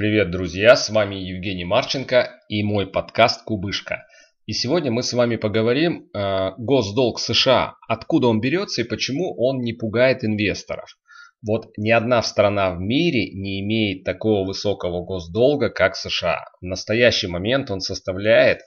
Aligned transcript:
Привет, 0.00 0.30
друзья! 0.30 0.76
С 0.76 0.88
вами 0.88 1.16
Евгений 1.16 1.66
Марченко 1.66 2.40
и 2.48 2.62
мой 2.62 2.86
подкаст 2.86 3.44
«Кубышка». 3.44 4.06
И 4.46 4.54
сегодня 4.54 4.90
мы 4.90 5.02
с 5.02 5.12
вами 5.12 5.36
поговорим 5.36 6.08
э, 6.14 6.52
госдолг 6.56 7.20
США, 7.20 7.74
откуда 7.86 8.28
он 8.28 8.40
берется 8.40 8.80
и 8.80 8.88
почему 8.88 9.34
он 9.36 9.60
не 9.60 9.74
пугает 9.74 10.24
инвесторов. 10.24 10.88
Вот 11.46 11.66
ни 11.76 11.90
одна 11.90 12.22
страна 12.22 12.74
в 12.74 12.80
мире 12.80 13.30
не 13.34 13.60
имеет 13.60 14.04
такого 14.04 14.46
высокого 14.46 15.04
госдолга, 15.04 15.68
как 15.68 15.96
США. 15.96 16.46
В 16.62 16.64
настоящий 16.64 17.26
момент 17.26 17.70
он 17.70 17.80
составляет, 17.82 18.60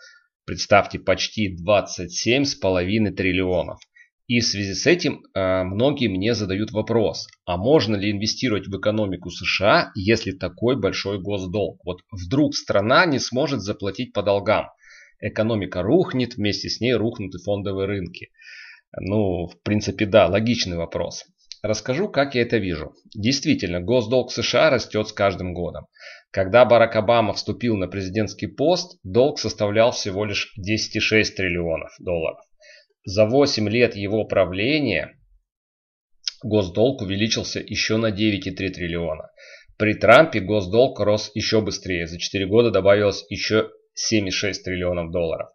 представьте, 0.45 0.99
почти 0.99 1.57
27,5 1.57 3.09
триллионов. 3.09 3.79
И 4.27 4.39
в 4.39 4.45
связи 4.45 4.73
с 4.73 4.87
этим 4.87 5.21
э, 5.33 5.63
многие 5.63 6.07
мне 6.07 6.33
задают 6.33 6.71
вопрос, 6.71 7.27
а 7.45 7.57
можно 7.57 7.97
ли 7.97 8.09
инвестировать 8.09 8.67
в 8.67 8.79
экономику 8.79 9.29
США, 9.29 9.91
если 9.95 10.31
такой 10.31 10.79
большой 10.79 11.21
госдолг? 11.21 11.81
Вот 11.83 12.01
вдруг 12.09 12.55
страна 12.55 13.05
не 13.05 13.19
сможет 13.19 13.61
заплатить 13.61 14.13
по 14.13 14.23
долгам. 14.23 14.69
Экономика 15.19 15.81
рухнет, 15.81 16.35
вместе 16.35 16.69
с 16.69 16.79
ней 16.79 16.93
рухнут 16.93 17.35
и 17.35 17.43
фондовые 17.43 17.85
рынки. 17.85 18.29
Ну, 18.97 19.47
в 19.47 19.61
принципе, 19.61 20.05
да, 20.05 20.27
логичный 20.27 20.77
вопрос. 20.77 21.25
Расскажу, 21.61 22.07
как 22.07 22.35
я 22.35 22.43
это 22.43 22.57
вижу. 22.57 22.93
Действительно, 23.13 23.81
госдолг 23.81 24.31
США 24.31 24.69
растет 24.69 25.07
с 25.09 25.13
каждым 25.13 25.53
годом. 25.53 25.87
Когда 26.31 26.65
Барак 26.65 26.95
Обама 26.95 27.33
вступил 27.33 27.75
на 27.75 27.87
президентский 27.87 28.47
пост, 28.47 28.99
долг 29.03 29.39
составлял 29.39 29.91
всего 29.91 30.25
лишь 30.25 30.53
10,6 30.59 31.23
триллионов 31.35 31.91
долларов. 31.99 32.39
За 33.05 33.25
8 33.25 33.67
лет 33.69 33.95
его 33.95 34.23
правления 34.25 35.19
госдолг 36.41 37.01
увеличился 37.01 37.59
еще 37.59 37.97
на 37.97 38.11
9,3 38.11 38.69
триллиона. 38.69 39.29
При 39.77 39.93
Трампе 39.93 40.39
госдолг 40.39 40.99
рос 40.99 41.31
еще 41.33 41.61
быстрее. 41.61 42.07
За 42.07 42.17
4 42.17 42.45
года 42.47 42.71
добавилось 42.71 43.25
еще 43.29 43.71
7,6 43.97 44.53
триллионов 44.63 45.11
долларов. 45.11 45.49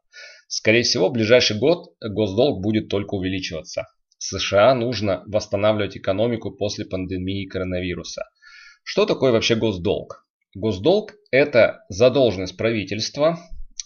Скорее 0.49 0.83
всего, 0.83 1.09
в 1.09 1.13
ближайший 1.13 1.59
год 1.59 1.95
госдолг 2.01 2.63
будет 2.63 2.89
только 2.89 3.15
увеличиваться. 3.15 3.87
США 4.19 4.75
нужно 4.75 5.23
восстанавливать 5.27 5.97
экономику 5.97 6.51
после 6.51 6.85
пандемии 6.85 7.47
коронавируса. 7.47 8.25
Что 8.83 9.07
такое 9.07 9.33
вообще 9.33 9.55
госдолг? 9.55 10.27
Госдолг– 10.55 11.15
это 11.31 11.85
задолженность 11.89 12.57
правительства 12.57 13.39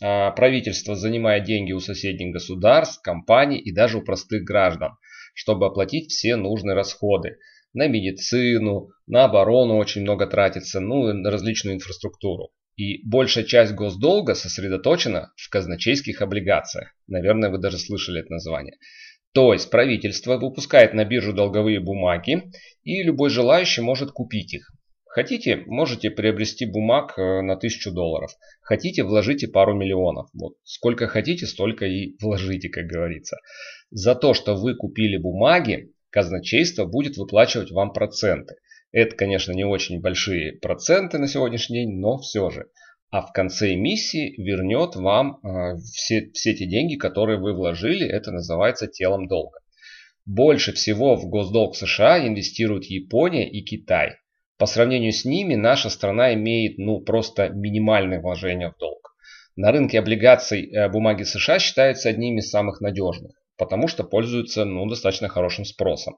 правительство 0.02 0.96
занимает 0.96 1.44
деньги 1.44 1.72
у 1.72 1.80
соседних 1.80 2.32
государств, 2.32 3.00
компаний 3.02 3.58
и 3.58 3.72
даже 3.72 3.98
у 3.98 4.02
простых 4.02 4.42
граждан, 4.42 4.96
чтобы 5.34 5.66
оплатить 5.66 6.10
все 6.10 6.36
нужные 6.36 6.74
расходы. 6.74 7.38
На 7.72 7.88
медицину, 7.88 8.88
на 9.06 9.24
оборону 9.24 9.76
очень 9.76 10.02
много 10.02 10.26
тратится, 10.26 10.80
ну 10.80 11.08
и 11.08 11.12
на 11.12 11.30
различную 11.30 11.76
инфраструктуру. 11.76 12.50
И 12.76 13.06
большая 13.06 13.44
часть 13.44 13.74
госдолга 13.74 14.34
сосредоточена 14.34 15.32
в 15.36 15.48
казначейских 15.48 16.20
облигациях. 16.20 16.94
Наверное, 17.06 17.50
вы 17.50 17.58
даже 17.58 17.78
слышали 17.78 18.20
это 18.20 18.32
название. 18.32 18.76
То 19.32 19.52
есть 19.52 19.70
правительство 19.70 20.36
выпускает 20.36 20.92
на 20.92 21.04
биржу 21.04 21.32
долговые 21.32 21.80
бумаги, 21.80 22.42
и 22.82 23.02
любой 23.02 23.30
желающий 23.30 23.80
может 23.80 24.10
купить 24.10 24.52
их. 24.52 24.70
Хотите, 25.14 25.56
можете 25.66 26.10
приобрести 26.10 26.64
бумаг 26.64 27.18
э, 27.18 27.42
на 27.42 27.52
1000 27.52 27.90
долларов. 27.90 28.30
Хотите, 28.62 29.02
вложите 29.02 29.46
пару 29.46 29.74
миллионов. 29.74 30.30
Вот 30.32 30.54
сколько 30.64 31.06
хотите, 31.06 31.46
столько 31.46 31.84
и 31.84 32.16
вложите, 32.22 32.70
как 32.70 32.86
говорится. 32.86 33.36
За 33.90 34.14
то, 34.14 34.32
что 34.32 34.54
вы 34.54 34.74
купили 34.74 35.18
бумаги, 35.18 35.92
казначейство 36.08 36.86
будет 36.86 37.18
выплачивать 37.18 37.72
вам 37.72 37.92
проценты. 37.92 38.54
Это, 38.90 39.14
конечно, 39.14 39.52
не 39.52 39.64
очень 39.64 40.00
большие 40.00 40.54
проценты 40.54 41.18
на 41.18 41.28
сегодняшний 41.28 41.84
день, 41.84 42.00
но 42.00 42.16
все 42.16 42.48
же. 42.48 42.68
А 43.10 43.20
в 43.20 43.34
конце 43.34 43.74
эмиссии 43.74 44.40
вернет 44.40 44.96
вам 44.96 45.40
э, 45.44 45.76
все, 45.92 46.30
все 46.32 46.54
те 46.54 46.64
деньги, 46.64 46.96
которые 46.96 47.38
вы 47.38 47.52
вложили. 47.52 48.08
Это 48.08 48.30
называется 48.30 48.86
телом 48.86 49.28
долга. 49.28 49.58
Больше 50.24 50.72
всего 50.72 51.16
в 51.16 51.28
госдолг 51.28 51.76
США 51.76 52.26
инвестируют 52.26 52.86
Япония 52.86 53.46
и 53.46 53.62
Китай. 53.62 54.14
По 54.62 54.66
сравнению 54.66 55.10
с 55.10 55.24
ними 55.24 55.56
наша 55.56 55.90
страна 55.90 56.34
имеет 56.34 56.78
ну 56.78 57.00
просто 57.00 57.48
минимальное 57.48 58.20
вложение 58.20 58.70
в 58.70 58.78
долг. 58.78 59.16
На 59.56 59.72
рынке 59.72 59.98
облигаций 59.98 60.70
э, 60.70 60.88
бумаги 60.88 61.24
США 61.24 61.58
считаются 61.58 62.08
одними 62.08 62.38
из 62.38 62.50
самых 62.50 62.80
надежных, 62.80 63.32
потому 63.58 63.88
что 63.88 64.04
пользуются 64.04 64.64
ну, 64.64 64.88
достаточно 64.88 65.26
хорошим 65.26 65.64
спросом. 65.64 66.14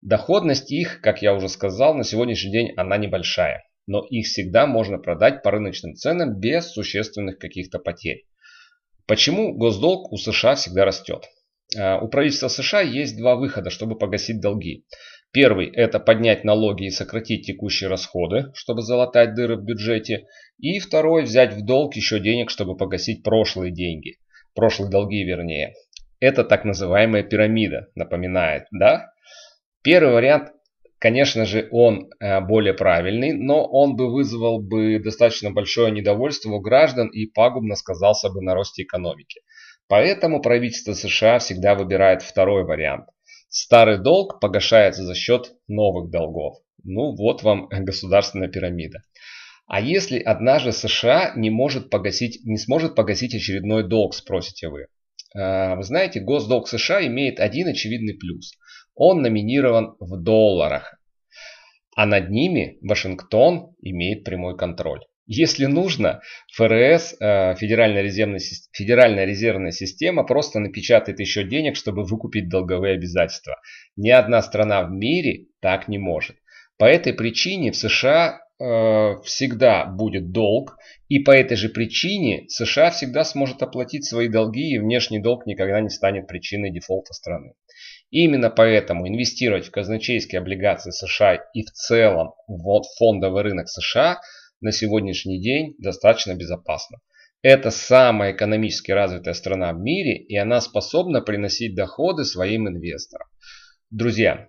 Доходность 0.00 0.72
их, 0.72 1.02
как 1.02 1.20
я 1.20 1.34
уже 1.34 1.50
сказал, 1.50 1.92
на 1.94 2.02
сегодняшний 2.02 2.50
день 2.50 2.72
она 2.78 2.96
небольшая, 2.96 3.62
но 3.86 4.02
их 4.08 4.24
всегда 4.24 4.66
можно 4.66 4.96
продать 4.96 5.42
по 5.42 5.50
рыночным 5.50 5.94
ценам 5.94 6.40
без 6.40 6.72
существенных 6.72 7.38
каких-то 7.38 7.78
потерь. 7.78 8.24
Почему 9.06 9.52
госдолг 9.52 10.10
у 10.10 10.16
США 10.16 10.54
всегда 10.54 10.86
растет? 10.86 11.26
Э, 11.76 11.98
у 12.00 12.08
правительства 12.08 12.48
США 12.48 12.80
есть 12.80 13.18
два 13.18 13.36
выхода, 13.36 13.68
чтобы 13.68 13.98
погасить 13.98 14.40
долги. 14.40 14.86
Первый– 15.32 15.70
это 15.72 15.98
поднять 15.98 16.44
налоги 16.44 16.84
и 16.84 16.90
сократить 16.90 17.46
текущие 17.46 17.88
расходы, 17.88 18.52
чтобы 18.54 18.82
залатать 18.82 19.34
дыры 19.34 19.56
в 19.56 19.64
бюджете. 19.64 20.26
И 20.58 20.78
второй– 20.78 21.22
взять 21.24 21.54
в 21.54 21.64
долг 21.64 21.96
еще 21.96 22.20
денег, 22.20 22.50
чтобы 22.50 22.76
погасить 22.76 23.22
прошлые 23.22 23.72
деньги. 23.72 24.18
Прошлые 24.54 24.90
долги, 24.90 25.24
вернее. 25.24 25.72
Это 26.20 26.44
так 26.44 26.66
называемая 26.66 27.22
пирамида, 27.22 27.88
напоминает, 27.94 28.64
да? 28.72 29.10
Первый 29.82 30.12
вариант, 30.12 30.50
конечно 30.98 31.46
же, 31.46 31.66
он 31.70 32.10
э, 32.20 32.40
более 32.42 32.74
правильный, 32.74 33.32
но 33.32 33.66
он 33.66 33.96
бы 33.96 34.12
вызвал 34.12 34.60
бы 34.60 34.98
достаточно 34.98 35.50
большое 35.50 35.90
недовольство 35.90 36.50
у 36.50 36.60
граждан 36.60 37.08
и 37.08 37.24
пагубно 37.24 37.74
сказался 37.74 38.28
бы 38.28 38.42
на 38.42 38.54
росте 38.54 38.82
экономики. 38.82 39.40
Поэтому 39.88 40.42
правительство 40.42 40.92
США 40.92 41.38
всегда 41.38 41.74
выбирает 41.74 42.20
второй 42.20 42.64
вариант– 42.64 43.06
Старый 43.54 43.98
долг 43.98 44.40
погашается 44.40 45.04
за 45.04 45.14
счет 45.14 45.52
новых 45.68 46.10
долгов. 46.10 46.56
Ну 46.84 47.14
вот 47.14 47.42
вам 47.42 47.68
государственная 47.70 48.48
пирамида. 48.48 49.02
А 49.66 49.78
если 49.78 50.18
однажды 50.18 50.72
США 50.72 51.34
не, 51.36 51.50
может 51.50 51.90
погасить, 51.90 52.40
не 52.46 52.56
сможет 52.56 52.94
погасить 52.94 53.34
очередной 53.34 53.86
долг, 53.86 54.14
спросите 54.14 54.68
вы. 54.68 54.86
А, 55.36 55.76
вы 55.76 55.82
знаете, 55.82 56.20
госдолг 56.20 56.66
США 56.66 57.06
имеет 57.06 57.40
один 57.40 57.68
очевидный 57.68 58.14
плюс. 58.14 58.54
Он 58.94 59.20
номинирован 59.20 59.96
в 60.00 60.16
долларах. 60.22 60.98
А 61.94 62.06
над 62.06 62.30
ними 62.30 62.78
Вашингтон 62.80 63.76
имеет 63.82 64.24
прямой 64.24 64.56
контроль. 64.56 65.04
Если 65.26 65.66
нужно, 65.66 66.20
ФРС, 66.54 67.14
э, 67.20 67.54
Федеральная 67.54 68.02
резервная, 68.02 68.40
Федеральная 68.72 69.24
резервная 69.24 69.70
система, 69.70 70.24
просто 70.24 70.58
напечатает 70.58 71.20
еще 71.20 71.44
денег, 71.44 71.76
чтобы 71.76 72.02
выкупить 72.02 72.48
долговые 72.48 72.94
обязательства. 72.94 73.56
Ни 73.96 74.10
одна 74.10 74.42
страна 74.42 74.82
в 74.82 74.90
мире 74.90 75.46
так 75.60 75.86
не 75.86 75.98
может. 75.98 76.36
По 76.76 76.86
этой 76.86 77.12
причине 77.12 77.70
в 77.70 77.76
США 77.76 78.40
э, 78.58 79.20
всегда 79.24 79.84
будет 79.84 80.32
долг, 80.32 80.76
и 81.08 81.20
по 81.20 81.30
этой 81.30 81.56
же 81.56 81.68
причине 81.68 82.46
США 82.48 82.90
всегда 82.90 83.22
сможет 83.22 83.62
оплатить 83.62 84.04
свои 84.04 84.26
долги, 84.26 84.72
и 84.72 84.78
внешний 84.78 85.20
долг 85.20 85.46
никогда 85.46 85.80
не 85.80 85.90
станет 85.90 86.26
причиной 86.26 86.72
дефолта 86.72 87.12
страны. 87.12 87.54
Именно 88.10 88.50
поэтому 88.50 89.06
инвестировать 89.06 89.66
в 89.66 89.70
казначейские 89.70 90.40
облигации 90.40 90.90
США 90.90 91.36
и 91.54 91.62
в 91.62 91.70
целом 91.70 92.32
в 92.48 92.82
фондовый 92.98 93.44
рынок 93.44 93.68
США– 93.68 94.20
на 94.62 94.72
сегодняшний 94.72 95.40
день 95.40 95.74
достаточно 95.78 96.34
безопасна. 96.34 96.98
Это 97.42 97.70
самая 97.70 98.32
экономически 98.32 98.92
развитая 98.92 99.34
страна 99.34 99.72
в 99.72 99.80
мире, 99.80 100.16
и 100.16 100.36
она 100.36 100.60
способна 100.60 101.20
приносить 101.20 101.74
доходы 101.74 102.24
своим 102.24 102.68
инвесторам. 102.68 103.26
Друзья, 103.90 104.48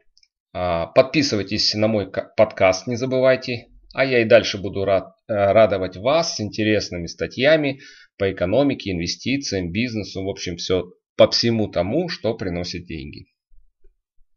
а, 0.53 0.85
подписывайтесь 0.87 1.73
на 1.73 1.87
мой 1.87 2.11
подкаст, 2.11 2.85
не 2.85 2.95
забывайте. 2.95 3.67
А 3.93 4.05
я 4.05 4.21
и 4.21 4.25
дальше 4.25 4.57
буду 4.57 4.85
рад, 4.85 5.15
э, 5.27 5.33
радовать 5.33 5.97
вас 5.97 6.35
с 6.35 6.39
интересными 6.41 7.05
статьями 7.05 7.81
по 8.17 8.31
экономике, 8.31 8.91
инвестициям, 8.91 9.71
бизнесу, 9.71 10.23
в 10.23 10.29
общем, 10.29 10.57
все 10.57 10.91
по 11.15 11.29
всему 11.29 11.67
тому, 11.67 12.09
что 12.09 12.33
приносит 12.35 12.85
деньги. 12.85 13.27